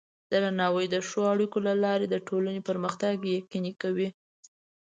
[0.31, 4.09] درناوی د ښو اړیکو له لارې د ټولنې پرمختګ یقیني کوي.